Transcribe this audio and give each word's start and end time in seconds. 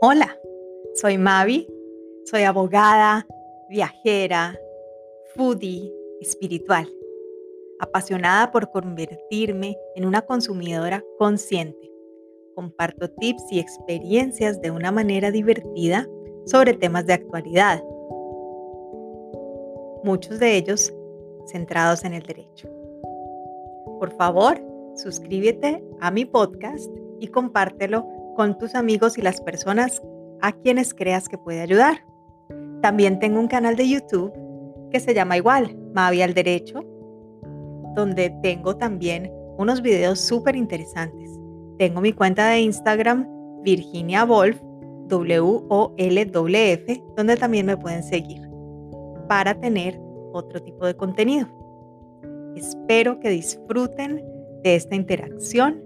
Hola, 0.00 0.38
soy 0.94 1.18
Mavi, 1.18 1.66
soy 2.24 2.44
abogada, 2.44 3.26
viajera, 3.68 4.56
foodie, 5.34 5.92
espiritual, 6.20 6.88
apasionada 7.80 8.52
por 8.52 8.70
convertirme 8.70 9.76
en 9.96 10.04
una 10.04 10.22
consumidora 10.22 11.02
consciente. 11.18 11.90
Comparto 12.54 13.10
tips 13.10 13.42
y 13.50 13.58
experiencias 13.58 14.60
de 14.60 14.70
una 14.70 14.92
manera 14.92 15.32
divertida 15.32 16.08
sobre 16.46 16.74
temas 16.74 17.04
de 17.04 17.14
actualidad, 17.14 17.82
muchos 20.04 20.38
de 20.38 20.56
ellos 20.58 20.94
centrados 21.50 22.04
en 22.04 22.14
el 22.14 22.22
derecho. 22.22 22.68
Por 23.98 24.12
favor, 24.12 24.60
suscríbete 24.94 25.82
a 25.98 26.12
mi 26.12 26.24
podcast 26.24 26.88
y 27.18 27.26
compártelo 27.26 28.06
con 28.38 28.56
tus 28.56 28.76
amigos 28.76 29.18
y 29.18 29.20
las 29.22 29.40
personas 29.40 30.00
a 30.42 30.52
quienes 30.52 30.94
creas 30.94 31.28
que 31.28 31.36
puede 31.36 31.60
ayudar. 31.60 32.06
También 32.82 33.18
tengo 33.18 33.40
un 33.40 33.48
canal 33.48 33.74
de 33.74 33.88
YouTube 33.88 34.32
que 34.92 35.00
se 35.00 35.12
llama 35.12 35.36
igual, 35.36 35.76
Mavi 35.92 36.22
al 36.22 36.34
Derecho, 36.34 36.84
donde 37.96 38.30
tengo 38.40 38.76
también 38.76 39.28
unos 39.58 39.82
videos 39.82 40.20
súper 40.20 40.54
interesantes. 40.54 41.32
Tengo 41.78 42.00
mi 42.00 42.12
cuenta 42.12 42.48
de 42.50 42.60
Instagram, 42.60 43.26
Virginia 43.64 44.22
Wolf, 44.24 44.60
W-O-L-W-F, 45.08 47.02
donde 47.16 47.36
también 47.36 47.66
me 47.66 47.76
pueden 47.76 48.04
seguir 48.04 48.48
para 49.28 49.58
tener 49.58 50.00
otro 50.32 50.62
tipo 50.62 50.86
de 50.86 50.94
contenido. 50.94 51.48
Espero 52.54 53.18
que 53.18 53.30
disfruten 53.30 54.24
de 54.62 54.76
esta 54.76 54.94
interacción 54.94 55.82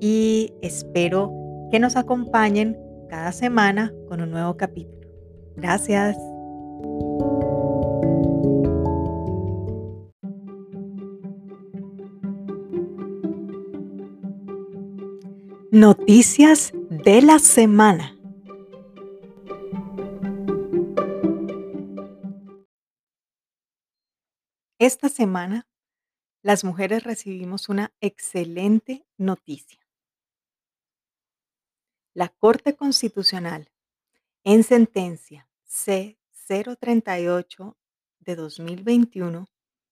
y 0.00 0.52
espero 0.62 1.45
que 1.70 1.78
nos 1.78 1.96
acompañen 1.96 2.76
cada 3.08 3.32
semana 3.32 3.92
con 4.08 4.20
un 4.20 4.30
nuevo 4.30 4.56
capítulo. 4.56 5.08
Gracias. 5.56 6.16
Noticias 15.70 16.72
de 16.90 17.22
la 17.22 17.38
semana. 17.38 18.16
Esta 24.78 25.08
semana, 25.08 25.66
las 26.42 26.64
mujeres 26.64 27.02
recibimos 27.02 27.68
una 27.68 27.92
excelente 28.00 29.04
noticia 29.18 29.85
la 32.16 32.30
Corte 32.30 32.74
Constitucional, 32.74 33.70
en 34.42 34.64
sentencia 34.64 35.48
C-038 35.64 37.76
de 38.20 38.36
2021, 38.36 39.46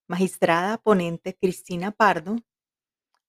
magistrada 0.06 0.78
ponente 0.78 1.36
Cristina 1.36 1.90
Pardo, 1.90 2.38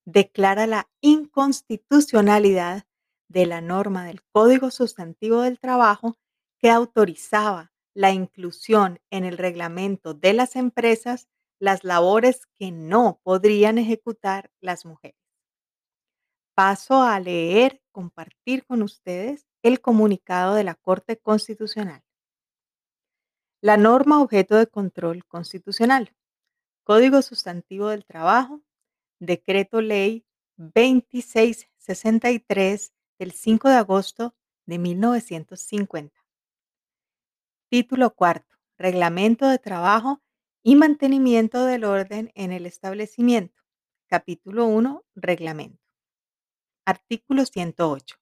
declara 0.05 0.65
la 0.65 0.89
inconstitucionalidad 1.01 2.85
de 3.27 3.45
la 3.45 3.59
norma 3.59 4.05
del 4.05 4.23
Código 4.31 4.71
Sustantivo 4.71 5.41
del 5.41 5.59
Trabajo 5.59 6.15
que 6.57 6.69
autorizaba 6.69 7.73
la 7.93 8.11
inclusión 8.11 9.01
en 9.09 9.25
el 9.25 9.37
reglamento 9.37 10.13
de 10.13 10.31
las 10.31 10.55
empresas 10.55 11.27
las 11.59 11.83
labores 11.83 12.45
que 12.57 12.71
no 12.71 13.19
podrían 13.23 13.77
ejecutar 13.77 14.51
las 14.61 14.85
mujeres. 14.85 15.19
Paso 16.53 17.01
a 17.01 17.19
leer, 17.19 17.81
compartir 17.95 18.65
con 18.65 18.81
ustedes 18.81 19.47
el 19.63 19.79
comunicado 19.79 20.53
de 20.53 20.65
la 20.65 20.75
Corte 20.75 21.15
Constitucional. 21.15 22.03
La 23.61 23.77
norma 23.77 24.21
objeto 24.21 24.57
de 24.57 24.67
control 24.67 25.25
constitucional. 25.25 26.13
Código 26.83 27.21
Sustantivo 27.21 27.87
del 27.87 28.03
Trabajo. 28.03 28.61
Decreto 29.19 29.79
Ley 29.79 30.25
2663 30.57 32.91
del 33.17 33.31
5 33.31 33.69
de 33.69 33.75
agosto 33.75 34.35
de 34.65 34.77
1950. 34.77 36.19
Título 37.69 38.13
cuarto. 38.13 38.57
Reglamento 38.77 39.47
de 39.47 39.57
Trabajo 39.57 40.21
y 40.63 40.75
Mantenimiento 40.75 41.63
del 41.63 41.85
Orden 41.85 42.33
en 42.35 42.51
el 42.51 42.65
Establecimiento. 42.65 43.63
Capítulo 44.07 44.65
1. 44.65 45.05
Reglamento. 45.15 45.84
Artículo 46.87 47.45
108. 47.45 48.17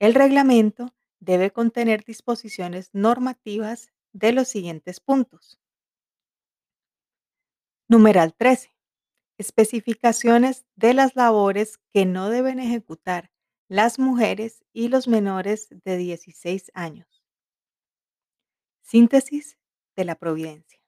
El 0.00 0.14
reglamento 0.14 0.92
debe 1.20 1.52
contener 1.52 2.04
disposiciones 2.04 2.90
normativas 2.92 3.92
de 4.12 4.32
los 4.32 4.48
siguientes 4.48 4.98
puntos. 4.98 5.60
Numeral 7.88 8.34
13. 8.34 8.74
Especificaciones 9.38 10.66
de 10.74 10.94
las 10.94 11.14
labores 11.14 11.78
que 11.92 12.06
no 12.06 12.28
deben 12.28 12.58
ejecutar 12.58 13.30
las 13.68 14.00
mujeres 14.00 14.64
y 14.72 14.88
los 14.88 15.06
menores 15.06 15.68
de 15.84 15.96
16 15.96 16.72
años. 16.74 17.22
Síntesis 18.82 19.58
de 19.94 20.04
la 20.04 20.16
Providencia. 20.16 20.80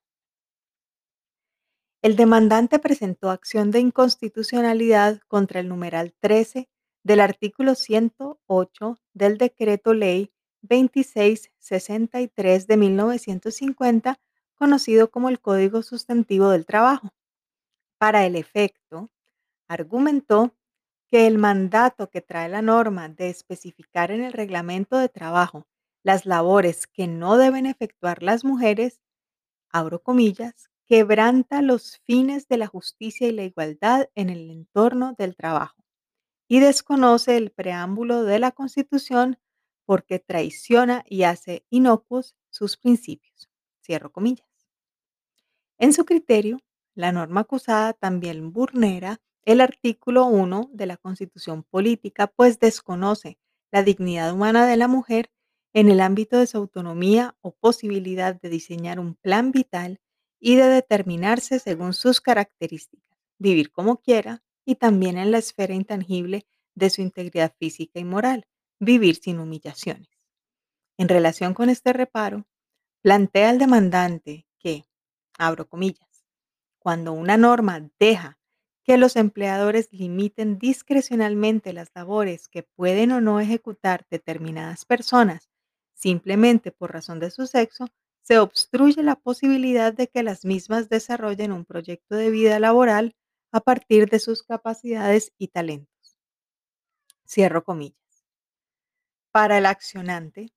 El 2.02 2.16
demandante 2.16 2.80
presentó 2.80 3.30
acción 3.30 3.70
de 3.70 3.78
inconstitucionalidad 3.78 5.20
contra 5.28 5.60
el 5.60 5.68
numeral 5.68 6.12
13 6.18 6.68
del 7.02 7.20
artículo 7.20 7.74
108 7.74 8.98
del 9.14 9.38
Decreto 9.38 9.94
Ley 9.94 10.30
2663 10.62 12.66
de 12.66 12.76
1950, 12.76 14.20
conocido 14.54 15.10
como 15.10 15.28
el 15.28 15.40
Código 15.40 15.82
Sustantivo 15.82 16.50
del 16.50 16.66
Trabajo. 16.66 17.10
Para 17.98 18.26
el 18.26 18.36
efecto, 18.36 19.10
argumentó 19.68 20.54
que 21.08 21.26
el 21.26 21.38
mandato 21.38 22.10
que 22.10 22.20
trae 22.20 22.48
la 22.48 22.62
norma 22.62 23.08
de 23.08 23.30
especificar 23.30 24.10
en 24.10 24.22
el 24.22 24.32
reglamento 24.32 24.98
de 24.98 25.08
trabajo 25.08 25.66
las 26.02 26.26
labores 26.26 26.86
que 26.86 27.06
no 27.06 27.38
deben 27.38 27.66
efectuar 27.66 28.22
las 28.22 28.44
mujeres, 28.44 29.00
abro 29.70 30.02
comillas, 30.02 30.70
quebranta 30.86 31.62
los 31.62 31.98
fines 32.04 32.48
de 32.48 32.58
la 32.58 32.66
justicia 32.66 33.28
y 33.28 33.32
la 33.32 33.44
igualdad 33.44 34.08
en 34.14 34.30
el 34.30 34.50
entorno 34.50 35.14
del 35.18 35.36
trabajo 35.36 35.77
y 36.48 36.60
desconoce 36.60 37.36
el 37.36 37.50
preámbulo 37.50 38.24
de 38.24 38.38
la 38.38 38.52
Constitución 38.52 39.38
porque 39.84 40.18
traiciona 40.18 41.04
y 41.06 41.22
hace 41.22 41.64
inocuos 41.70 42.34
sus 42.50 42.76
principios. 42.76 43.50
Cierro 43.84 44.10
comillas. 44.10 44.48
En 45.78 45.92
su 45.92 46.04
criterio, 46.04 46.58
la 46.94 47.12
norma 47.12 47.42
acusada 47.42 47.92
también 47.92 48.52
vulnera 48.52 49.20
el 49.44 49.60
artículo 49.60 50.26
1 50.26 50.70
de 50.72 50.86
la 50.86 50.96
Constitución 50.96 51.62
política, 51.62 52.26
pues 52.26 52.58
desconoce 52.58 53.38
la 53.70 53.82
dignidad 53.82 54.32
humana 54.32 54.66
de 54.66 54.76
la 54.76 54.88
mujer 54.88 55.30
en 55.72 55.88
el 55.88 56.00
ámbito 56.00 56.38
de 56.38 56.46
su 56.46 56.58
autonomía 56.58 57.36
o 57.40 57.52
posibilidad 57.52 58.38
de 58.38 58.48
diseñar 58.48 58.98
un 58.98 59.14
plan 59.14 59.52
vital 59.52 60.00
y 60.40 60.56
de 60.56 60.66
determinarse 60.66 61.58
según 61.60 61.92
sus 61.92 62.20
características, 62.20 63.18
vivir 63.38 63.70
como 63.70 63.98
quiera, 63.98 64.42
y 64.68 64.74
también 64.74 65.16
en 65.16 65.30
la 65.30 65.38
esfera 65.38 65.72
intangible 65.72 66.46
de 66.74 66.90
su 66.90 67.00
integridad 67.00 67.54
física 67.58 68.00
y 68.00 68.04
moral, 68.04 68.46
vivir 68.78 69.16
sin 69.16 69.38
humillaciones. 69.38 70.10
En 70.98 71.08
relación 71.08 71.54
con 71.54 71.70
este 71.70 71.94
reparo, 71.94 72.46
plantea 73.00 73.48
el 73.48 73.58
demandante 73.58 74.46
que, 74.58 74.84
abro 75.38 75.66
comillas, 75.66 76.26
cuando 76.78 77.14
una 77.14 77.38
norma 77.38 77.88
deja 77.98 78.38
que 78.84 78.98
los 78.98 79.16
empleadores 79.16 79.88
limiten 79.90 80.58
discrecionalmente 80.58 81.72
las 81.72 81.88
labores 81.94 82.46
que 82.46 82.62
pueden 82.62 83.12
o 83.12 83.22
no 83.22 83.40
ejecutar 83.40 84.04
determinadas 84.10 84.84
personas 84.84 85.48
simplemente 85.94 86.72
por 86.72 86.92
razón 86.92 87.20
de 87.20 87.30
su 87.30 87.46
sexo, 87.46 87.86
se 88.20 88.38
obstruye 88.38 89.02
la 89.02 89.16
posibilidad 89.16 89.94
de 89.94 90.08
que 90.08 90.22
las 90.22 90.44
mismas 90.44 90.90
desarrollen 90.90 91.52
un 91.52 91.64
proyecto 91.64 92.16
de 92.16 92.28
vida 92.28 92.60
laboral 92.60 93.16
a 93.52 93.60
partir 93.60 94.08
de 94.08 94.18
sus 94.18 94.42
capacidades 94.42 95.32
y 95.38 95.48
talentos. 95.48 96.18
Cierro 97.26 97.64
comillas. 97.64 97.96
Para 99.32 99.58
el 99.58 99.66
accionante, 99.66 100.52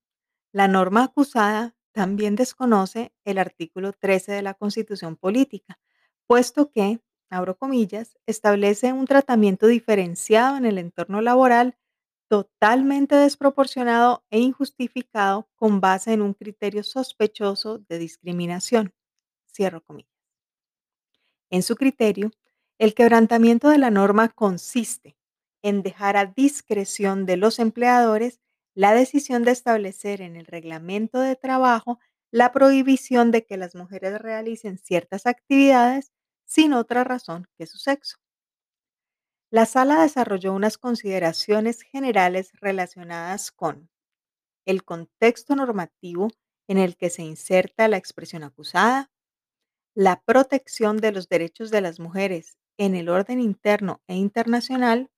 la 0.52 0.68
norma 0.68 1.04
acusada 1.04 1.74
también 1.92 2.36
desconoce 2.36 3.12
el 3.24 3.38
artículo 3.38 3.92
13 3.92 4.32
de 4.32 4.42
la 4.42 4.54
Constitución 4.54 5.16
Política, 5.16 5.78
puesto 6.26 6.70
que, 6.70 7.00
abro 7.30 7.56
comillas, 7.56 8.18
establece 8.26 8.92
un 8.92 9.06
tratamiento 9.06 9.66
diferenciado 9.66 10.56
en 10.56 10.66
el 10.66 10.78
entorno 10.78 11.20
laboral 11.20 11.76
totalmente 12.28 13.14
desproporcionado 13.14 14.24
e 14.30 14.38
injustificado 14.38 15.50
con 15.54 15.82
base 15.82 16.14
en 16.14 16.22
un 16.22 16.32
criterio 16.32 16.82
sospechoso 16.82 17.78
de 17.78 17.98
discriminación. 17.98 18.94
Cierro 19.46 19.82
comillas. 19.82 20.10
En 21.50 21.62
su 21.62 21.76
criterio, 21.76 22.30
el 22.82 22.94
quebrantamiento 22.94 23.68
de 23.68 23.78
la 23.78 23.92
norma 23.92 24.28
consiste 24.28 25.16
en 25.62 25.84
dejar 25.84 26.16
a 26.16 26.26
discreción 26.26 27.26
de 27.26 27.36
los 27.36 27.60
empleadores 27.60 28.40
la 28.74 28.92
decisión 28.92 29.44
de 29.44 29.52
establecer 29.52 30.20
en 30.20 30.34
el 30.34 30.46
reglamento 30.46 31.20
de 31.20 31.36
trabajo 31.36 32.00
la 32.32 32.50
prohibición 32.50 33.30
de 33.30 33.44
que 33.46 33.56
las 33.56 33.76
mujeres 33.76 34.20
realicen 34.20 34.78
ciertas 34.78 35.28
actividades 35.28 36.10
sin 36.44 36.72
otra 36.72 37.04
razón 37.04 37.46
que 37.56 37.66
su 37.66 37.78
sexo. 37.78 38.16
La 39.52 39.64
sala 39.64 40.02
desarrolló 40.02 40.52
unas 40.52 40.76
consideraciones 40.76 41.82
generales 41.82 42.50
relacionadas 42.60 43.52
con 43.52 43.90
el 44.66 44.82
contexto 44.82 45.54
normativo 45.54 46.32
en 46.66 46.78
el 46.78 46.96
que 46.96 47.10
se 47.10 47.22
inserta 47.22 47.86
la 47.86 47.98
expresión 47.98 48.42
acusada, 48.42 49.12
la 49.94 50.20
protección 50.24 50.96
de 50.96 51.12
los 51.12 51.28
derechos 51.28 51.70
de 51.70 51.80
las 51.80 52.00
mujeres 52.00 52.58
en 52.84 52.96
el 52.96 53.08
orden 53.08 53.40
interno 53.40 54.02
e 54.08 54.16
internacional, 54.16 55.08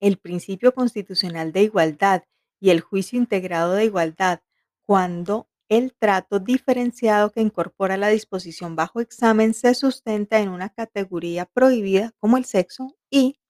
el 0.00 0.16
principio 0.18 0.72
constitucional 0.72 1.50
de 1.52 1.62
igualdad 1.62 2.22
y 2.60 2.70
el 2.70 2.80
juicio 2.80 3.18
integrado 3.18 3.74
de 3.74 3.86
igualdad 3.86 4.40
cuando 4.86 5.48
el 5.68 5.92
trato 5.94 6.38
diferenciado 6.38 7.32
que 7.32 7.40
incorpora 7.40 7.96
la 7.96 8.08
disposición 8.08 8.76
bajo 8.76 9.00
examen 9.00 9.54
se 9.54 9.74
sustenta 9.74 10.38
en 10.38 10.50
una 10.50 10.68
categoría 10.68 11.46
prohibida 11.46 12.12
como 12.20 12.36
el 12.36 12.44
sexo 12.44 12.96
y 13.10 13.40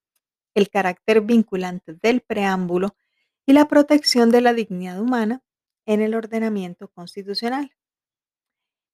el 0.54 0.70
carácter 0.70 1.20
vinculante 1.20 1.98
del 2.00 2.22
preámbulo 2.22 2.96
y 3.44 3.52
la 3.52 3.68
protección 3.68 4.30
de 4.30 4.40
la 4.40 4.54
dignidad 4.54 4.98
humana 5.00 5.42
en 5.84 6.00
el 6.00 6.14
ordenamiento 6.14 6.88
constitucional. 6.88 7.72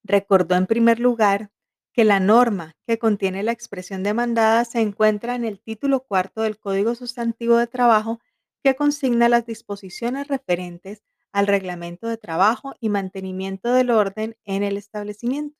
Recordó 0.02 0.56
en 0.56 0.66
primer 0.66 0.98
lugar 0.98 1.53
que 1.94 2.04
la 2.04 2.18
norma 2.18 2.76
que 2.86 2.98
contiene 2.98 3.44
la 3.44 3.52
expresión 3.52 4.02
demandada 4.02 4.64
se 4.64 4.80
encuentra 4.80 5.36
en 5.36 5.44
el 5.44 5.60
título 5.60 6.00
cuarto 6.00 6.42
del 6.42 6.58
Código 6.58 6.96
Sustantivo 6.96 7.56
de 7.56 7.68
Trabajo 7.68 8.20
que 8.64 8.74
consigna 8.74 9.28
las 9.28 9.46
disposiciones 9.46 10.26
referentes 10.26 11.04
al 11.32 11.46
reglamento 11.46 12.08
de 12.08 12.16
trabajo 12.16 12.74
y 12.80 12.88
mantenimiento 12.88 13.72
del 13.72 13.90
orden 13.90 14.36
en 14.44 14.64
el 14.64 14.76
establecimiento. 14.76 15.56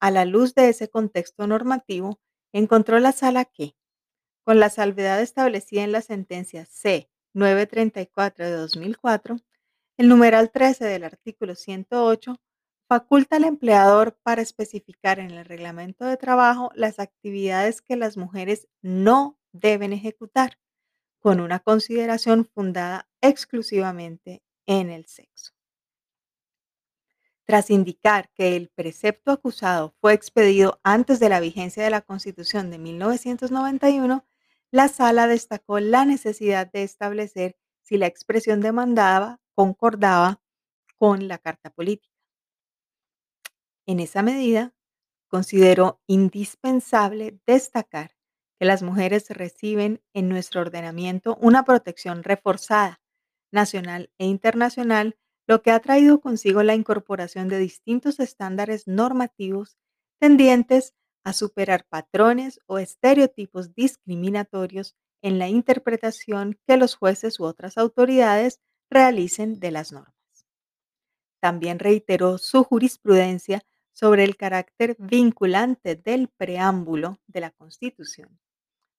A 0.00 0.12
la 0.12 0.24
luz 0.24 0.54
de 0.54 0.68
ese 0.68 0.88
contexto 0.88 1.46
normativo, 1.48 2.20
encontró 2.52 3.00
la 3.00 3.10
sala 3.10 3.44
que, 3.44 3.76
con 4.44 4.60
la 4.60 4.70
salvedad 4.70 5.20
establecida 5.20 5.82
en 5.82 5.90
la 5.90 6.02
sentencia 6.02 6.66
C 6.66 7.10
934 7.34 8.44
de 8.44 8.52
2004, 8.52 9.38
el 9.96 10.08
numeral 10.08 10.52
13 10.52 10.84
del 10.84 11.02
artículo 11.02 11.56
108 11.56 12.36
faculta 12.88 13.36
al 13.36 13.44
empleador 13.44 14.16
para 14.22 14.42
especificar 14.42 15.18
en 15.18 15.30
el 15.32 15.44
reglamento 15.44 16.04
de 16.04 16.16
trabajo 16.16 16.70
las 16.74 16.98
actividades 16.98 17.82
que 17.82 17.96
las 17.96 18.16
mujeres 18.16 18.68
no 18.80 19.38
deben 19.52 19.92
ejecutar, 19.92 20.58
con 21.18 21.40
una 21.40 21.58
consideración 21.58 22.44
fundada 22.44 23.08
exclusivamente 23.20 24.42
en 24.66 24.90
el 24.90 25.06
sexo. 25.06 25.52
Tras 27.44 27.70
indicar 27.70 28.30
que 28.34 28.56
el 28.56 28.68
precepto 28.68 29.30
acusado 29.30 29.94
fue 30.00 30.12
expedido 30.12 30.80
antes 30.82 31.20
de 31.20 31.28
la 31.28 31.40
vigencia 31.40 31.82
de 31.82 31.90
la 31.90 32.02
Constitución 32.02 32.70
de 32.70 32.78
1991, 32.78 34.24
la 34.72 34.88
sala 34.88 35.26
destacó 35.28 35.78
la 35.78 36.04
necesidad 36.04 36.70
de 36.70 36.82
establecer 36.82 37.56
si 37.82 37.98
la 37.98 38.06
expresión 38.06 38.60
demandada 38.60 39.40
concordaba 39.54 40.42
con 40.98 41.28
la 41.28 41.38
Carta 41.38 41.70
Política. 41.70 42.15
En 43.86 44.00
esa 44.00 44.22
medida, 44.22 44.74
consideró 45.28 46.00
indispensable 46.06 47.40
destacar 47.46 48.16
que 48.58 48.66
las 48.66 48.82
mujeres 48.82 49.28
reciben 49.30 50.02
en 50.12 50.28
nuestro 50.28 50.60
ordenamiento 50.60 51.36
una 51.40 51.64
protección 51.64 52.22
reforzada, 52.22 53.00
nacional 53.52 54.10
e 54.18 54.26
internacional, 54.26 55.16
lo 55.46 55.62
que 55.62 55.70
ha 55.70 55.80
traído 55.80 56.20
consigo 56.20 56.62
la 56.62 56.74
incorporación 56.74 57.48
de 57.48 57.58
distintos 57.58 58.18
estándares 58.18 58.88
normativos 58.88 59.76
tendientes 60.18 60.94
a 61.24 61.32
superar 61.32 61.86
patrones 61.88 62.60
o 62.66 62.78
estereotipos 62.78 63.74
discriminatorios 63.74 64.96
en 65.22 65.38
la 65.38 65.48
interpretación 65.48 66.58
que 66.66 66.76
los 66.76 66.94
jueces 66.96 67.38
u 67.38 67.44
otras 67.44 67.78
autoridades 67.78 68.60
realicen 68.90 69.60
de 69.60 69.70
las 69.70 69.92
normas. 69.92 70.14
También 71.40 71.78
reiteró 71.78 72.38
su 72.38 72.64
jurisprudencia 72.64 73.62
sobre 73.96 74.24
el 74.24 74.36
carácter 74.36 74.94
vinculante 74.98 75.96
del 75.96 76.28
preámbulo 76.28 77.18
de 77.26 77.40
la 77.40 77.50
Constitución 77.50 78.38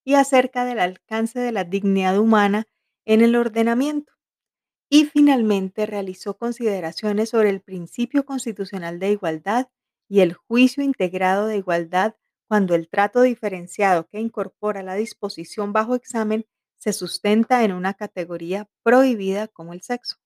y 0.03 0.15
acerca 0.15 0.65
del 0.65 0.79
alcance 0.79 1.39
de 1.39 1.51
la 1.51 1.65
dignidad 1.65 2.17
humana 2.17 2.65
en 3.05 3.21
el 3.21 3.35
ordenamiento. 3.35 4.13
Y 4.89 5.05
finalmente 5.05 5.85
realizó 5.85 6.35
consideraciones 6.37 7.29
sobre 7.29 7.51
el 7.51 7.61
principio 7.61 8.25
constitucional 8.25 8.97
de 8.97 9.11
igualdad 9.11 9.67
y 10.09 10.21
el 10.21 10.33
juicio 10.33 10.83
integrado 10.83 11.45
de 11.45 11.57
igualdad 11.57 12.15
cuando 12.47 12.73
el 12.73 12.89
trato 12.89 13.21
diferenciado 13.21 14.07
que 14.07 14.19
incorpora 14.19 14.81
la 14.81 14.95
disposición 14.95 15.73
bajo 15.73 15.93
examen 15.93 16.47
se 16.77 16.91
sustenta 16.91 17.63
en 17.63 17.71
una 17.71 17.93
categoría 17.93 18.67
prohibida 18.81 19.47
como 19.47 19.73
el 19.73 19.81
sexo 19.83 20.17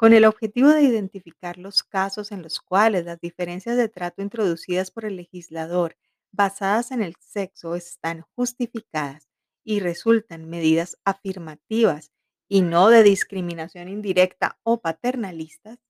con 0.00 0.14
el 0.14 0.24
objetivo 0.24 0.70
de 0.70 0.80
identificar 0.80 1.58
los 1.58 1.82
casos 1.82 2.32
en 2.32 2.40
los 2.40 2.58
cuales 2.62 3.04
las 3.04 3.20
diferencias 3.20 3.76
de 3.76 3.90
trato 3.90 4.22
introducidas 4.22 4.90
por 4.90 5.04
el 5.04 5.16
legislador 5.16 5.94
basadas 6.32 6.90
en 6.90 7.02
el 7.02 7.16
sexo 7.20 7.74
están 7.74 8.24
justificadas 8.34 9.28
y 9.62 9.80
resultan 9.80 10.48
medidas 10.48 10.96
afirmativas 11.04 12.12
y 12.48 12.62
no 12.62 12.88
de 12.88 13.02
discriminación 13.02 13.90
indirecta 13.90 14.58
o 14.62 14.80
paternalistas, 14.80 15.80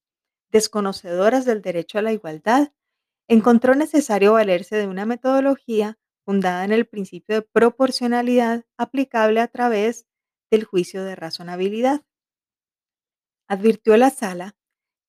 desconocedoras 0.50 1.44
del 1.44 1.62
derecho 1.62 2.00
a 2.00 2.02
la 2.02 2.12
igualdad, 2.12 2.72
encontró 3.28 3.76
necesario 3.76 4.32
valerse 4.32 4.74
de 4.74 4.88
una 4.88 5.06
metodología 5.06 6.00
fundada 6.24 6.64
en 6.64 6.72
el 6.72 6.84
principio 6.84 7.36
de 7.36 7.42
proporcionalidad 7.42 8.64
aplicable 8.76 9.38
a 9.38 9.46
través 9.46 10.08
del 10.50 10.64
juicio 10.64 11.04
de 11.04 11.14
razonabilidad. 11.14 12.02
Advirtió 13.50 13.96
la 13.96 14.10
sala 14.10 14.54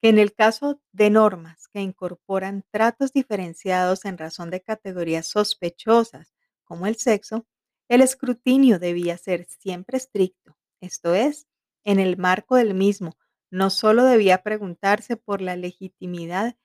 que 0.02 0.10
en 0.10 0.18
el 0.18 0.34
caso 0.34 0.82
de 0.92 1.12
normas 1.12 1.68
que 1.68 1.80
incorporan 1.80 2.66
tratos 2.72 3.14
diferenciados 3.14 4.04
en 4.04 4.18
razón 4.18 4.50
de 4.50 4.62
categorías 4.62 5.28
sospechosas 5.28 6.34
como 6.64 6.88
el 6.88 6.96
sexo, 6.96 7.46
el 7.88 8.02
escrutinio 8.02 8.80
debía 8.80 9.16
ser 9.20 9.46
siempre 9.46 9.98
estricto, 10.00 10.58
esto 10.80 11.14
es, 11.14 11.46
en 11.84 12.00
el 12.00 12.18
marco 12.18 12.56
del 12.56 12.74
mismo, 12.74 13.16
no 13.52 13.70
solo 13.70 14.06
debía 14.06 14.42
preguntarse 14.42 15.18
por 15.18 15.40
la 15.44 15.56
legitimidad 15.56 16.56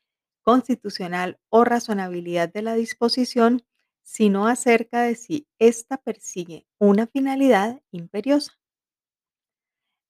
constitucional 0.40 1.38
o 1.50 1.62
razonabilidad 1.64 2.50
de 2.50 2.62
la 2.62 2.72
disposición, 2.72 3.66
sino 4.02 4.48
acerca 4.48 5.02
de 5.02 5.14
si 5.14 5.46
ésta 5.58 5.98
persigue 5.98 6.66
una 6.78 7.06
finalidad 7.06 7.82
imperiosa. 7.90 8.58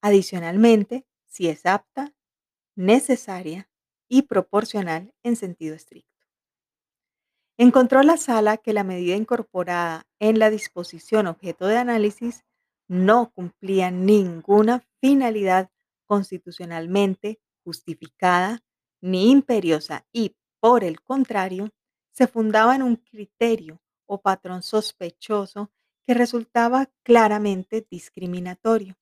Adicionalmente, 0.01 1.05
si 1.37 1.49
es 1.49 1.67
apta, 1.67 2.15
necesaria 2.77 3.69
y 4.09 4.23
proporcional 4.23 5.13
en 5.23 5.37
sentido 5.37 5.75
estricto. 5.75 6.11
Encontró 7.59 8.03
la 8.03 8.17
sala 8.17 8.57
que 8.57 8.73
la 8.73 8.85
medida 8.85 9.17
incorporada 9.17 10.07
en 10.19 10.39
la 10.39 10.49
disposición 10.49 11.27
objeto 11.27 11.67
de 11.67 11.77
análisis 11.77 12.45
no 12.89 13.33
cumplía 13.35 13.91
ninguna 13.91 14.87
finalidad 15.01 15.71
constitucionalmente 16.07 17.39
justificada 17.65 18.61
ni 19.03 19.31
imperiosa 19.31 20.07
y, 20.13 20.37
por 20.59 20.85
el 20.85 21.03
contrario, 21.03 21.69
se 22.13 22.27
fundaba 22.27 22.75
en 22.77 22.83
un 22.83 22.97
criterio 22.97 23.83
o 24.07 24.23
patrón 24.23 24.63
sospechoso 24.63 25.71
que 26.07 26.15
resultaba 26.15 26.91
claramente 27.03 27.87
discriminatorio, 27.91 28.97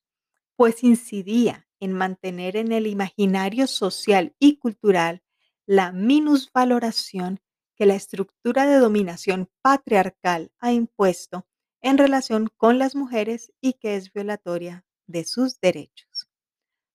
pues 0.57 0.83
incidía 0.83 1.64
en 1.79 1.93
mantener 1.93 2.55
en 2.57 2.71
el 2.71 2.87
imaginario 2.87 3.67
social 3.67 4.35
y 4.39 4.57
cultural 4.57 5.23
la 5.65 5.91
minusvaloración 5.91 7.39
que 7.75 7.85
la 7.85 7.95
estructura 7.95 8.65
de 8.65 8.77
dominación 8.77 9.49
patriarcal 9.61 10.51
ha 10.59 10.71
impuesto 10.71 11.45
en 11.81 11.97
relación 11.97 12.49
con 12.57 12.79
las 12.79 12.95
mujeres 12.95 13.51
y 13.61 13.73
que 13.73 13.95
es 13.95 14.11
violatoria 14.13 14.85
de 15.07 15.23
sus 15.25 15.59
derechos. 15.59 16.29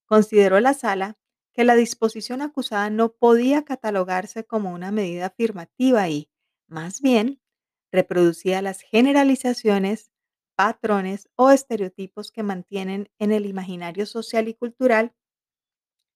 Consideró 0.06 0.58
la 0.60 0.74
sala 0.74 1.18
que 1.52 1.64
la 1.64 1.76
disposición 1.76 2.42
acusada 2.42 2.90
no 2.90 3.12
podía 3.12 3.64
catalogarse 3.64 4.44
como 4.44 4.72
una 4.72 4.90
medida 4.90 5.26
afirmativa 5.26 6.08
y, 6.08 6.30
más 6.66 7.00
bien, 7.00 7.40
reproducía 7.92 8.62
las 8.62 8.80
generalizaciones 8.80 10.10
patrones 10.60 11.26
o 11.36 11.50
estereotipos 11.52 12.30
que 12.30 12.42
mantienen 12.42 13.08
en 13.18 13.32
el 13.32 13.46
imaginario 13.46 14.04
social 14.04 14.46
y 14.46 14.52
cultural. 14.52 15.14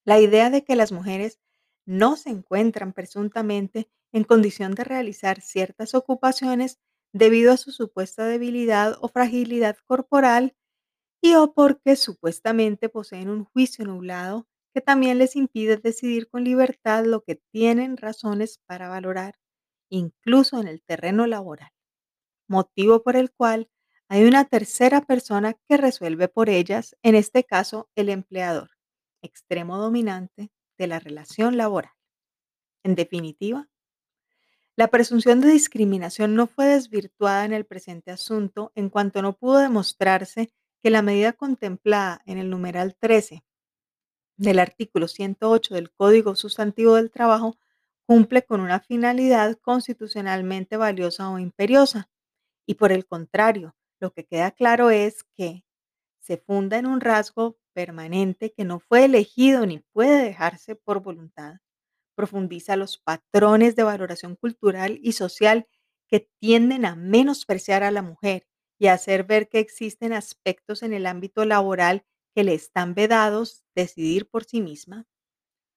La 0.04 0.20
idea 0.20 0.50
de 0.50 0.64
que 0.64 0.76
las 0.76 0.92
mujeres 0.92 1.40
no 1.86 2.16
se 2.16 2.28
encuentran 2.28 2.92
presuntamente 2.92 3.88
en 4.12 4.24
condición 4.24 4.72
de 4.74 4.84
realizar 4.84 5.40
ciertas 5.40 5.94
ocupaciones 5.94 6.78
debido 7.14 7.52
a 7.52 7.56
su 7.56 7.72
supuesta 7.72 8.26
debilidad 8.26 8.96
o 9.00 9.08
fragilidad 9.08 9.76
corporal 9.86 10.54
y 11.22 11.34
o 11.36 11.54
porque 11.54 11.96
supuestamente 11.96 12.88
poseen 12.90 13.30
un 13.30 13.44
juicio 13.46 13.86
nublado 13.86 14.48
que 14.74 14.82
también 14.82 15.18
les 15.18 15.36
impide 15.36 15.78
decidir 15.78 16.28
con 16.28 16.44
libertad 16.44 17.04
lo 17.06 17.22
que 17.22 17.42
tienen 17.52 17.96
razones 17.96 18.60
para 18.66 18.88
valorar, 18.90 19.36
incluso 19.90 20.60
en 20.60 20.68
el 20.68 20.82
terreno 20.82 21.26
laboral, 21.26 21.70
motivo 22.48 23.02
por 23.02 23.16
el 23.16 23.32
cual 23.32 23.68
hay 24.08 24.25
una 24.25 24.44
tercera 24.44 25.00
persona 25.00 25.54
que 25.66 25.76
resuelve 25.76 26.28
por 26.28 26.50
ellas, 26.50 26.96
en 27.02 27.14
este 27.14 27.44
caso 27.44 27.88
el 27.94 28.08
empleador, 28.08 28.70
extremo 29.23 29.78
dominante 29.78 30.50
de 30.78 30.87
la 30.87 30.99
relación 30.99 31.56
laboral. 31.56 31.92
En 32.82 32.94
definitiva, 32.94 33.68
la 34.76 34.88
presunción 34.88 35.40
de 35.40 35.49
discriminación 35.49 36.34
no 36.34 36.46
fue 36.46 36.66
desvirtuada 36.66 37.44
en 37.44 37.52
el 37.52 37.64
presente 37.64 38.11
asunto 38.11 38.73
en 38.75 38.90
cuanto 38.90 39.23
no 39.23 39.32
pudo 39.34 39.58
demostrarse 39.58 40.52
que 40.82 40.90
la 40.90 41.00
medida 41.00 41.32
contemplada 41.32 42.20
en 42.26 42.38
el 42.38 42.50
numeral 42.50 42.96
13 42.99 43.44
del 44.37 44.58
artículo 44.58 45.08
108 45.08 45.75
del 45.75 45.92
Código 45.92 46.34
Sustantivo 46.34 46.96
del 46.96 47.11
Trabajo 47.11 47.56
cumple 48.04 48.44
con 48.44 48.61
una 48.61 48.80
finalidad 48.80 49.56
constitucionalmente 49.62 50.76
valiosa 50.76 51.30
o 51.30 51.38
imperiosa. 51.38 52.11
Y 52.66 52.75
por 52.75 52.92
el 52.92 53.06
contrario, 53.06 53.75
lo 54.04 54.12
que 54.12 54.26
queda 54.26 54.50
claro 54.50 54.90
es 54.90 55.25
que 55.34 55.64
se 56.20 56.37
funda 56.37 56.76
en 56.76 56.84
un 56.84 57.00
rasgo 57.00 57.56
permanente 57.73 58.52
que 58.52 58.66
no 58.66 58.78
fue 58.78 59.06
elegido 59.06 59.64
ni 59.64 59.78
puede 59.78 60.23
dejarse 60.23 60.76
por 60.76 61.00
voluntad. 61.00 61.54
Profundiza 62.14 62.76
los 62.76 62.99
patrones 62.99 63.76
de 63.76 63.82
valoración 63.82 64.37
cultural 64.37 64.99
y 65.02 65.12
social 65.12 65.66
que 66.06 66.28
tienden 66.38 66.84
a 66.84 66.96
menospreciar 66.96 67.82
a 67.82 67.90
la 67.90 68.02
mujer 68.02 68.46
y 68.78 68.88
a 68.88 68.92
hacer 68.92 69.25
ver 69.25 69.49
que 69.49 69.58
existen 69.58 70.12
aspectos 70.12 70.82
en 70.82 70.92
el 70.92 71.06
ámbito 71.06 71.46
laboral 71.46 72.04
que 72.34 72.44
le 72.44 72.52
están 72.52 72.94
vedados 72.94 73.64
decidir 73.75 74.28
por 74.28 74.44
sí 74.44 74.61
misma, 74.61 75.06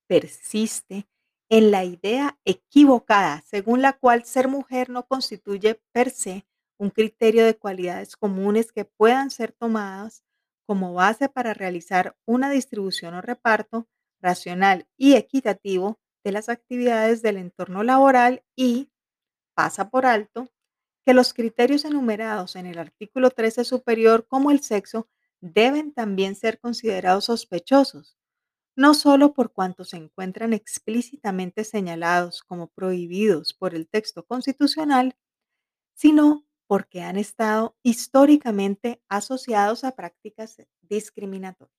persiste 0.05 1.07
en 1.49 1.71
la 1.71 1.85
idea 1.85 2.37
equivocada 2.43 3.41
según 3.47 3.81
la 3.81 3.93
cual 3.93 4.25
ser 4.25 4.49
mujer 4.49 4.89
no 4.89 5.07
constituye 5.07 5.81
per 5.93 6.09
se 6.09 6.45
un 6.77 6.89
criterio 6.89 7.45
de 7.45 7.57
cualidades 7.57 8.15
comunes 8.15 8.71
que 8.71 8.85
puedan 8.85 9.31
ser 9.31 9.51
tomadas 9.51 10.23
como 10.65 10.93
base 10.93 11.29
para 11.29 11.53
realizar 11.53 12.15
una 12.25 12.49
distribución 12.49 13.13
o 13.13 13.21
reparto 13.21 13.87
racional 14.21 14.87
y 14.97 15.13
equitativo 15.13 15.99
de 16.23 16.31
las 16.31 16.49
actividades 16.49 17.21
del 17.21 17.37
entorno 17.37 17.83
laboral 17.83 18.43
y 18.55 18.91
pasa 19.55 19.89
por 19.89 20.05
alto 20.05 20.51
que 21.05 21.13
los 21.13 21.33
criterios 21.33 21.85
enumerados 21.85 22.55
en 22.57 22.65
el 22.65 22.79
artículo 22.79 23.29
13 23.29 23.63
superior 23.63 24.27
como 24.27 24.51
el 24.51 24.61
sexo 24.61 25.07
deben 25.39 25.93
también 25.93 26.35
ser 26.35 26.59
considerados 26.59 27.25
sospechosos, 27.25 28.17
no 28.75 28.93
solo 28.93 29.33
por 29.33 29.53
cuanto 29.53 29.85
se 29.85 29.97
encuentran 29.97 30.53
explícitamente 30.53 31.63
señalados 31.63 32.43
como 32.43 32.67
prohibidos 32.67 33.53
por 33.53 33.73
el 33.73 33.87
texto 33.87 34.25
constitucional, 34.25 35.15
sino 35.95 36.46
porque 36.67 37.01
han 37.01 37.17
estado 37.17 37.75
históricamente 37.81 39.01
asociados 39.09 39.83
a 39.83 39.93
prácticas 39.93 40.57
discriminatorias. 40.81 41.73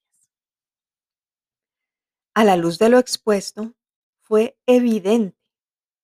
A 2.35 2.45
la 2.45 2.57
luz 2.57 2.78
de 2.78 2.88
lo 2.88 2.99
expuesto, 2.99 3.75
fue 4.21 4.59
evidente 4.66 5.38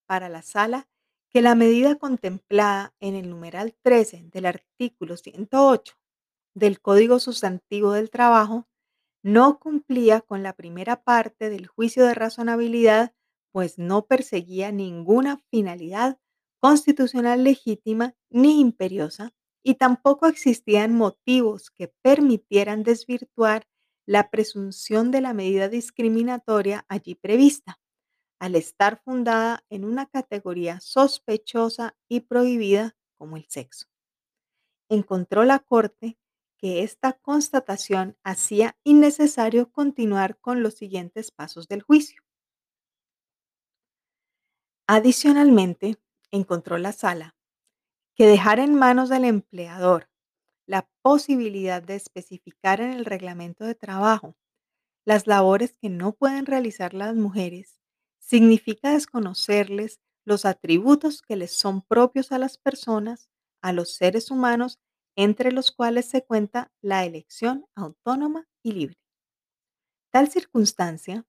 para 0.06 0.28
la 0.28 0.42
sala 0.42 0.88
que 1.30 1.42
la 1.42 1.54
medida 1.54 1.96
contemplada 1.96 2.94
en 3.00 3.14
el 3.14 3.28
numeral 3.28 3.76
13 3.82 4.30
del 4.30 4.46
artículo 4.46 5.16
108 5.16 5.94
del 6.54 6.80
Código 6.80 7.18
Sustantivo 7.18 7.92
del 7.92 8.10
Trabajo 8.10 8.68
no 9.22 9.58
cumplía 9.58 10.20
con 10.20 10.42
la 10.42 10.52
primera 10.54 11.02
parte 11.02 11.50
del 11.50 11.66
juicio 11.66 12.06
de 12.06 12.14
razonabilidad, 12.14 13.14
pues 13.50 13.78
no 13.78 14.06
perseguía 14.06 14.70
ninguna 14.70 15.42
finalidad 15.50 16.18
constitucional 16.64 17.44
legítima 17.44 18.14
ni 18.30 18.59
imperiosa, 18.59 19.35
y 19.62 19.75
tampoco 19.75 20.26
existían 20.28 20.94
motivos 20.94 21.71
que 21.71 21.88
permitieran 22.00 22.83
desvirtuar 22.83 23.66
la 24.06 24.30
presunción 24.30 25.11
de 25.11 25.21
la 25.21 25.35
medida 25.35 25.68
discriminatoria 25.68 26.87
allí 26.88 27.16
prevista 27.16 27.83
al 28.38 28.54
estar 28.54 29.02
fundada 29.04 29.62
en 29.68 29.85
una 29.85 30.06
categoría 30.06 30.80
sospechosa 30.80 31.99
y 32.09 32.21
prohibida 32.21 32.97
como 33.18 33.37
el 33.37 33.44
sexo. 33.50 33.88
Encontró 34.88 35.44
la 35.44 35.59
Corte 35.59 36.16
que 36.56 36.83
esta 36.83 37.12
constatación 37.12 38.16
hacía 38.25 38.75
innecesario 38.85 39.71
continuar 39.71 40.38
con 40.38 40.62
los 40.62 40.73
siguientes 40.73 41.30
pasos 41.30 41.68
del 41.68 41.83
juicio. 41.83 42.23
Adicionalmente, 44.87 45.99
encontró 46.34 46.78
la 46.78 46.92
sala 46.92 47.36
que 48.14 48.26
dejar 48.26 48.58
en 48.60 48.74
manos 48.74 49.08
del 49.08 49.24
empleador 49.24 50.08
la 50.66 50.88
posibilidad 51.02 51.82
de 51.82 51.96
especificar 51.96 52.80
en 52.80 52.92
el 52.92 53.04
reglamento 53.04 53.64
de 53.64 53.74
trabajo 53.74 54.36
las 55.04 55.26
labores 55.26 55.76
que 55.80 55.90
no 55.90 56.12
pueden 56.12 56.46
realizar 56.46 56.94
las 56.94 57.14
mujeres 57.14 57.78
significa 58.18 58.92
desconocerles 58.92 60.00
los 60.24 60.46
atributos 60.46 61.20
que 61.20 61.36
les 61.36 61.52
son 61.52 61.82
propios 61.82 62.32
a 62.32 62.38
las 62.38 62.56
personas, 62.56 63.28
a 63.60 63.72
los 63.72 63.94
seres 63.94 64.30
humanos, 64.30 64.78
entre 65.16 65.52
los 65.52 65.70
cuales 65.70 66.06
se 66.06 66.24
cuenta 66.24 66.72
la 66.80 67.04
elección 67.04 67.66
autónoma 67.74 68.48
y 68.62 68.72
libre. 68.72 68.96
Tal 70.10 70.30
circunstancia 70.30 71.26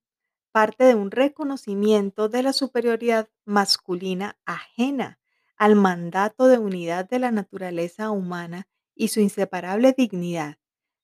parte 0.56 0.84
de 0.84 0.94
un 0.94 1.10
reconocimiento 1.10 2.30
de 2.30 2.42
la 2.42 2.54
superioridad 2.54 3.28
masculina 3.44 4.38
ajena 4.46 5.20
al 5.58 5.76
mandato 5.76 6.46
de 6.46 6.56
unidad 6.56 7.06
de 7.06 7.18
la 7.18 7.30
naturaleza 7.30 8.10
humana 8.10 8.66
y 8.94 9.08
su 9.08 9.20
inseparable 9.20 9.92
dignidad, 9.92 10.56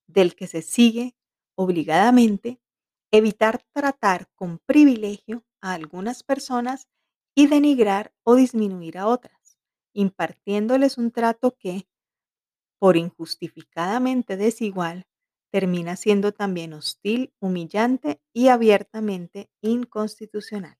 del 0.06 0.34
que 0.36 0.46
se 0.46 0.62
sigue 0.62 1.16
obligadamente 1.54 2.62
evitar 3.10 3.62
tratar 3.74 4.30
con 4.34 4.58
privilegio 4.58 5.44
a 5.60 5.74
algunas 5.74 6.22
personas 6.22 6.88
y 7.34 7.46
denigrar 7.46 8.14
o 8.22 8.36
disminuir 8.36 8.96
a 8.96 9.06
otras, 9.06 9.58
impartiéndoles 9.92 10.96
un 10.96 11.10
trato 11.10 11.58
que, 11.58 11.86
por 12.78 12.96
injustificadamente 12.96 14.38
desigual, 14.38 15.06
termina 15.52 15.96
siendo 15.96 16.32
también 16.32 16.72
hostil, 16.72 17.34
humillante 17.38 18.22
y 18.32 18.48
abiertamente 18.48 19.50
inconstitucional. 19.60 20.78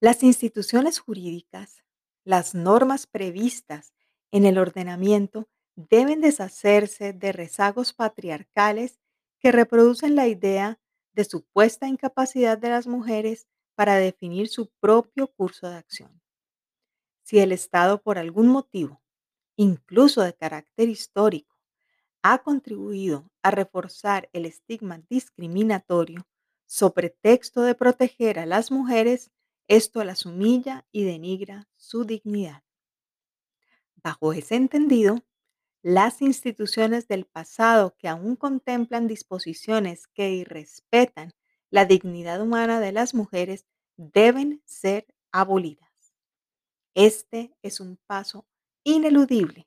Las 0.00 0.22
instituciones 0.22 1.00
jurídicas, 1.00 1.82
las 2.24 2.54
normas 2.54 3.08
previstas 3.08 3.92
en 4.30 4.46
el 4.46 4.58
ordenamiento 4.58 5.48
deben 5.74 6.20
deshacerse 6.20 7.12
de 7.12 7.32
rezagos 7.32 7.92
patriarcales 7.92 9.00
que 9.40 9.50
reproducen 9.50 10.14
la 10.14 10.28
idea 10.28 10.80
de 11.14 11.24
supuesta 11.24 11.88
incapacidad 11.88 12.58
de 12.58 12.70
las 12.70 12.86
mujeres 12.86 13.48
para 13.74 13.96
definir 13.96 14.48
su 14.48 14.70
propio 14.80 15.26
curso 15.26 15.68
de 15.68 15.76
acción. 15.76 16.22
Si 17.24 17.40
el 17.40 17.50
Estado 17.50 18.00
por 18.00 18.18
algún 18.18 18.46
motivo, 18.46 19.02
incluso 19.56 20.22
de 20.22 20.34
carácter 20.34 20.88
histórico, 20.88 21.51
ha 22.22 22.38
contribuido 22.38 23.28
a 23.42 23.50
reforzar 23.50 24.30
el 24.32 24.46
estigma 24.46 25.02
discriminatorio 25.10 26.26
sobre 26.66 27.10
texto 27.10 27.62
de 27.62 27.74
proteger 27.74 28.38
a 28.38 28.46
las 28.46 28.70
mujeres, 28.70 29.30
esto 29.68 30.02
las 30.04 30.24
humilla 30.24 30.86
y 30.92 31.04
denigra 31.04 31.68
su 31.76 32.04
dignidad. 32.04 32.62
Bajo 33.96 34.32
ese 34.32 34.56
entendido, 34.56 35.22
las 35.82 36.22
instituciones 36.22 37.08
del 37.08 37.26
pasado 37.26 37.96
que 37.98 38.08
aún 38.08 38.36
contemplan 38.36 39.08
disposiciones 39.08 40.06
que 40.06 40.30
irrespetan 40.30 41.32
la 41.70 41.86
dignidad 41.86 42.40
humana 42.40 42.78
de 42.80 42.92
las 42.92 43.14
mujeres 43.14 43.66
deben 43.96 44.62
ser 44.64 45.06
abolidas. 45.32 45.90
Este 46.94 47.52
es 47.62 47.80
un 47.80 47.98
paso 48.06 48.46
ineludible 48.84 49.66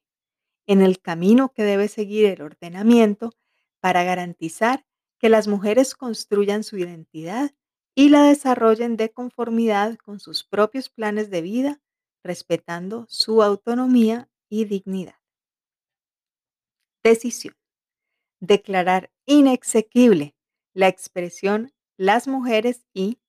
en 0.67 0.81
el 0.81 0.99
camino 0.99 1.51
que 1.53 1.63
debe 1.63 1.87
seguir 1.87 2.25
el 2.25 2.41
ordenamiento 2.41 3.33
para 3.79 4.03
garantizar 4.03 4.85
que 5.19 5.29
las 5.29 5.47
mujeres 5.47 5.95
construyan 5.95 6.63
su 6.63 6.77
identidad 6.77 7.51
y 7.95 8.09
la 8.09 8.23
desarrollen 8.23 8.97
de 8.97 9.11
conformidad 9.11 9.97
con 9.97 10.19
sus 10.19 10.43
propios 10.43 10.89
planes 10.89 11.29
de 11.29 11.41
vida, 11.41 11.81
respetando 12.23 13.05
su 13.09 13.41
autonomía 13.41 14.29
y 14.49 14.65
dignidad. 14.65 15.19
Decisión. 17.03 17.55
Declarar 18.39 19.11
inexequible 19.25 20.35
la 20.73 20.87
expresión 20.87 21.71
las 21.97 22.27
mujeres 22.27 22.85
y 22.93 23.19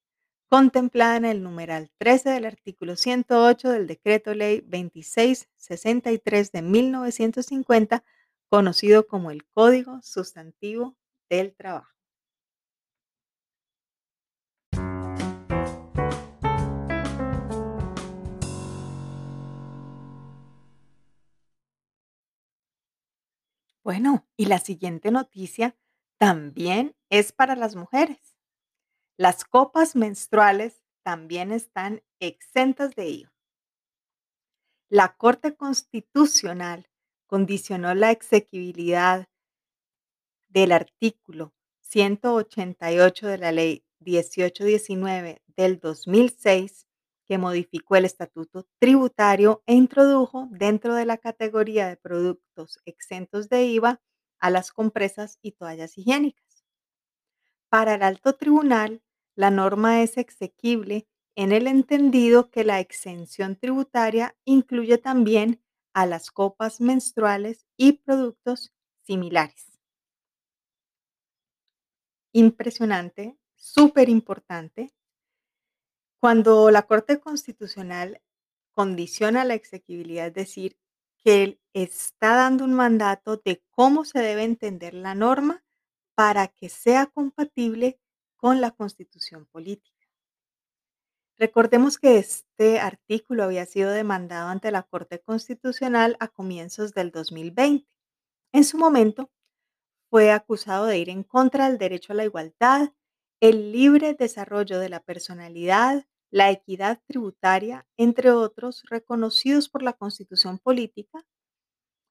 contemplada 0.49 1.17
en 1.17 1.25
el 1.25 1.43
numeral 1.43 1.91
13 1.97 2.29
del 2.29 2.45
artículo 2.45 2.95
108 2.95 3.69
del 3.69 3.87
Decreto 3.87 4.33
Ley 4.33 4.61
2663 4.61 6.51
de 6.51 6.61
1950 6.61 8.03
conocido 8.49 9.07
como 9.07 9.31
el 9.31 9.45
Código 9.45 9.99
Sustantivo 10.01 10.95
del 11.29 11.53
Trabajo. 11.53 11.91
Bueno, 23.83 24.27
y 24.35 24.47
la 24.47 24.59
siguiente 24.59 25.11
noticia 25.11 25.77
también 26.17 26.93
es 27.09 27.31
para 27.31 27.55
las 27.55 27.77
mujeres. 27.77 28.26
Las 29.19 29.45
copas 29.45 29.95
menstruales 29.95 30.83
también 31.01 31.51
están 31.51 32.03
exentas 32.19 32.95
de 32.95 33.09
IVA. 33.09 33.33
La 34.89 35.17
Corte 35.17 35.55
Constitucional 35.55 36.87
condicionó 37.25 37.95
la 37.95 38.11
exequibilidad 38.11 39.27
del 40.49 40.71
artículo 40.71 41.55
188 41.81 43.25
de 43.25 43.37
la 43.39 43.51
Ley 43.51 43.83
1819 44.01 45.41
del 45.47 45.79
2006, 45.79 46.85
que 47.25 47.39
modificó 47.39 47.95
el 47.95 48.05
estatuto 48.05 48.67
tributario 48.77 49.63
e 49.65 49.73
introdujo 49.73 50.47
dentro 50.51 50.93
de 50.93 51.05
la 51.05 51.17
categoría 51.17 51.87
de 51.87 51.97
productos 51.97 52.77
exentos 52.85 53.49
de 53.49 53.63
IVA 53.63 53.99
a 54.39 54.51
las 54.51 54.71
compresas 54.71 55.39
y 55.41 55.53
toallas 55.53 55.97
higiénicas. 55.97 56.63
Para 57.69 57.95
el 57.95 58.03
alto 58.03 58.35
tribunal, 58.35 59.01
la 59.37 59.51
norma 59.51 60.01
es 60.01 60.17
exequible 60.17 61.07
en 61.35 61.51
el 61.51 61.67
entendido 61.67 62.49
que 62.49 62.63
la 62.63 62.79
exención 62.79 63.55
tributaria 63.55 64.35
incluye 64.45 64.97
también 64.97 65.61
a 65.93 66.07
las 66.07 66.31
copas 66.31 66.81
menstruales 66.81 67.67
y 67.77 67.93
productos 67.93 68.73
similares. 69.03 69.79
Impresionante, 72.33 73.37
súper 73.55 74.09
importante. 74.09 74.91
Cuando 76.19 76.71
la 76.71 76.81
Corte 76.81 77.19
Constitucional 77.19 78.21
condiciona 78.71 79.45
la 79.45 79.53
exequibilidad, 79.53 80.27
es 80.27 80.33
decir, 80.33 80.79
que 81.23 81.43
él 81.43 81.61
está 81.73 82.35
dando 82.35 82.65
un 82.65 82.73
mandato 82.73 83.37
de 83.37 83.63
cómo 83.69 84.03
se 84.03 84.19
debe 84.19 84.43
entender 84.43 84.95
la 84.95 85.13
norma 85.13 85.63
para 86.15 86.47
que 86.47 86.69
sea 86.69 87.05
compatible 87.05 87.99
con 88.37 88.61
la 88.61 88.71
constitución 88.71 89.45
política. 89.45 89.97
Recordemos 91.39 91.99
que 91.99 92.17
este 92.17 92.79
artículo 92.79 93.43
había 93.43 93.65
sido 93.65 93.91
demandado 93.91 94.49
ante 94.49 94.71
la 94.71 94.83
Corte 94.83 95.19
Constitucional 95.19 96.17
a 96.19 96.29
comienzos 96.29 96.93
del 96.93 97.11
2020. 97.11 97.87
En 98.53 98.63
su 98.63 98.77
momento, 98.77 99.29
fue 100.09 100.31
acusado 100.31 100.85
de 100.85 100.97
ir 100.97 101.09
en 101.09 101.23
contra 101.23 101.67
del 101.67 101.77
derecho 101.77 102.13
a 102.13 102.15
la 102.15 102.23
igualdad, 102.23 102.93
el 103.39 103.71
libre 103.71 104.15
desarrollo 104.15 104.79
de 104.79 104.89
la 104.89 105.01
personalidad, 105.01 106.07
la 106.31 106.49
equidad 106.49 107.01
tributaria, 107.07 107.85
entre 107.97 108.31
otros, 108.31 108.83
reconocidos 108.89 109.69
por 109.69 109.83
la 109.83 109.93
Constitución 109.93 110.57
política 110.59 111.25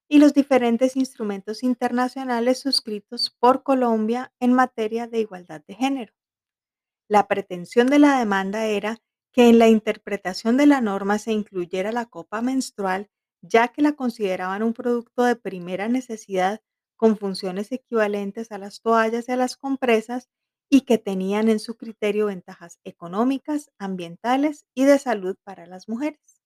y 0.09 0.19
los 0.19 0.33
diferentes 0.33 0.95
instrumentos 0.95 1.63
internacionales 1.63 2.59
suscritos 2.59 3.29
por 3.29 3.63
Colombia 3.63 4.33
en 4.39 4.53
materia 4.53 5.07
de 5.07 5.19
igualdad 5.19 5.63
de 5.67 5.75
género. 5.75 6.16
La 7.09 7.27
pretensión 7.27 7.87
de 7.87 7.99
la 7.99 8.19
demanda 8.19 8.65
era 8.65 8.97
que 9.31 9.49
en 9.49 9.59
la 9.59 9.69
interpretación 9.69 10.57
de 10.57 10.65
la 10.65 10.81
norma 10.81 11.19
se 11.19 11.31
incluyera 11.31 11.91
la 11.91 12.05
copa 12.05 12.41
menstrual, 12.41 13.09
ya 13.41 13.69
que 13.69 13.81
la 13.81 13.93
consideraban 13.93 14.63
un 14.63 14.73
producto 14.73 15.23
de 15.23 15.35
primera 15.35 15.87
necesidad 15.87 16.61
con 16.97 17.17
funciones 17.17 17.71
equivalentes 17.71 18.51
a 18.51 18.57
las 18.57 18.81
toallas 18.81 19.29
y 19.29 19.31
a 19.31 19.37
las 19.37 19.55
compresas 19.55 20.29
y 20.69 20.81
que 20.81 20.97
tenían 20.97 21.47
en 21.47 21.59
su 21.59 21.77
criterio 21.77 22.25
ventajas 22.25 22.79
económicas, 22.83 23.71
ambientales 23.77 24.65
y 24.73 24.83
de 24.83 24.99
salud 24.99 25.37
para 25.43 25.65
las 25.65 25.87
mujeres. 25.87 26.41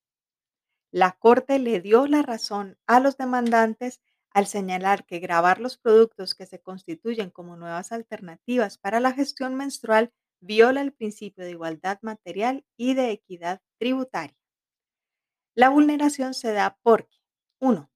La 0.91 1.13
Corte 1.13 1.57
le 1.57 1.79
dio 1.79 2.05
la 2.05 2.21
razón 2.21 2.77
a 2.85 2.99
los 2.99 3.17
demandantes 3.17 4.01
al 4.29 4.45
señalar 4.45 5.05
que 5.05 5.19
grabar 5.19 5.59
los 5.59 5.77
productos 5.77 6.35
que 6.35 6.45
se 6.45 6.61
constituyen 6.61 7.31
como 7.31 7.55
nuevas 7.55 7.91
alternativas 7.91 8.77
para 8.77 8.99
la 8.99 9.13
gestión 9.13 9.55
menstrual 9.55 10.13
viola 10.41 10.81
el 10.81 10.91
principio 10.91 11.45
de 11.45 11.51
igualdad 11.51 11.99
material 12.01 12.65
y 12.77 12.93
de 12.95 13.11
equidad 13.11 13.61
tributaria. 13.79 14.37
La 15.55 15.69
vulneración 15.69 16.33
se 16.33 16.51
da 16.51 16.77
porque, 16.81 17.17
1. 17.59 17.89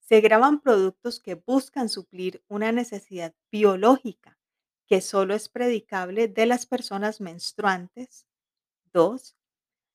Se 0.00 0.20
graban 0.20 0.60
productos 0.60 1.20
que 1.20 1.34
buscan 1.34 1.88
suplir 1.88 2.42
una 2.48 2.72
necesidad 2.72 3.34
biológica 3.50 4.38
que 4.86 5.00
solo 5.00 5.34
es 5.34 5.48
predicable 5.48 6.28
de 6.28 6.46
las 6.46 6.66
personas 6.66 7.20
menstruantes. 7.20 8.26
2. 8.92 9.36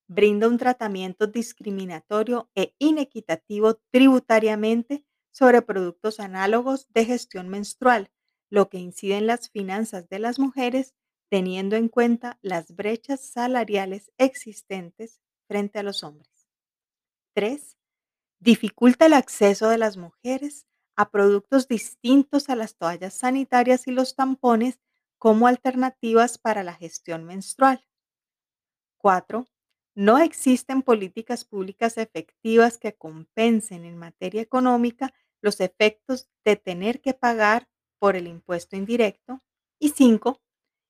Brinda 0.08 0.48
un 0.48 0.58
tratamiento 0.58 1.28
discriminatorio 1.28 2.50
e 2.56 2.74
inequitativo 2.80 3.76
tributariamente 3.92 5.06
sobre 5.32 5.62
productos 5.62 6.20
análogos 6.20 6.88
de 6.94 7.06
gestión 7.06 7.48
menstrual, 7.48 8.12
lo 8.50 8.70
que 8.70 8.80
incide 8.80 9.18
en 9.18 9.28
las 9.28 9.50
finanzas 9.50 10.10
de 10.10 10.18
las 10.18 10.40
mujeres 10.40 10.96
teniendo 11.30 11.76
en 11.76 11.90
cuenta 11.90 12.40
las 12.42 12.76
brechas 12.76 13.22
salariales 13.22 14.12
existentes 14.18 15.20
frente 15.48 15.80
a 15.80 15.84
los 15.84 16.04
hombres. 16.04 16.48
3. 17.34 17.78
Dificulta 18.40 19.08
el 19.08 19.14
acceso 19.14 19.70
de 19.70 19.78
las 19.78 19.98
mujeres 19.98 20.68
a 20.96 21.12
productos 21.12 21.68
distintos 21.68 22.50
a 22.50 22.56
las 22.56 22.76
toallas 22.78 23.14
sanitarias 23.14 23.88
y 23.88 23.92
los 23.92 24.16
tampones 24.16 24.80
como 25.20 25.48
alternativas 25.48 26.38
para 26.38 26.64
la 26.64 26.74
gestión 26.74 27.26
menstrual. 27.26 27.84
4. 29.02 29.46
No 29.96 30.18
existen 30.20 30.82
políticas 30.82 31.44
públicas 31.46 31.98
efectivas 31.98 32.78
que 32.78 32.96
compensen 32.96 33.86
en 33.86 33.98
materia 33.98 34.42
económica 34.42 35.14
los 35.42 35.60
efectos 35.60 36.30
de 36.46 36.56
tener 36.56 37.02
que 37.02 37.14
pagar 37.14 37.68
por 38.00 38.16
el 38.16 38.28
impuesto 38.28 38.76
indirecto. 38.76 39.42
Y 39.80 39.90
5 39.90 40.42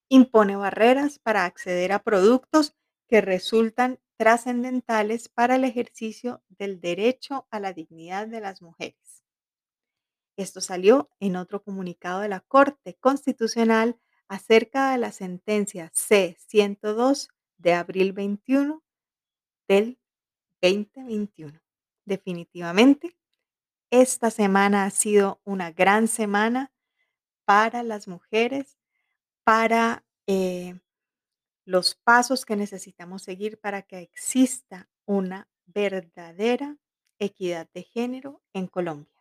impone 0.09 0.55
barreras 0.55 1.19
para 1.19 1.45
acceder 1.45 1.91
a 1.91 2.03
productos 2.03 2.75
que 3.07 3.21
resultan 3.21 3.99
trascendentales 4.17 5.29
para 5.29 5.55
el 5.55 5.63
ejercicio 5.63 6.43
del 6.49 6.81
derecho 6.81 7.47
a 7.51 7.59
la 7.59 7.73
dignidad 7.73 8.27
de 8.27 8.41
las 8.41 8.61
mujeres. 8.61 9.23
Esto 10.37 10.61
salió 10.61 11.09
en 11.19 11.35
otro 11.35 11.63
comunicado 11.63 12.21
de 12.21 12.29
la 12.29 12.41
Corte 12.41 12.95
Constitucional 12.99 13.99
acerca 14.27 14.91
de 14.91 14.97
la 14.97 15.11
sentencia 15.11 15.89
C-102 15.93 17.29
de 17.57 17.73
abril 17.73 18.13
21 18.13 18.83
del 19.67 19.99
2021. 20.61 21.59
Definitivamente, 22.05 23.17
esta 23.89 24.31
semana 24.31 24.85
ha 24.85 24.89
sido 24.89 25.41
una 25.43 25.71
gran 25.71 26.07
semana 26.07 26.71
para 27.45 27.83
las 27.83 28.07
mujeres 28.07 28.76
para 29.47 30.03
eh, 30.27 30.77
los 31.63 31.95
pasos 31.95 32.45
que 32.45 32.57
necesitamos 32.57 33.21
seguir 33.21 33.57
para 33.61 33.81
que 33.81 33.99
exista 33.99 34.89
una 35.05 35.47
verdadera 35.65 36.75
equidad 37.17 37.69
de 37.73 37.83
género 37.83 38.41
en 38.51 38.67
Colombia. 38.67 39.15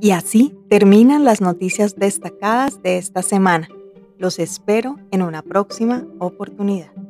Y 0.00 0.12
así 0.12 0.54
terminan 0.70 1.24
las 1.24 1.42
noticias 1.42 1.96
destacadas 1.96 2.80
de 2.80 2.96
esta 2.96 3.20
semana. 3.20 3.68
Los 4.16 4.38
espero 4.38 4.96
en 5.10 5.20
una 5.20 5.42
próxima 5.42 6.06
oportunidad. 6.18 7.05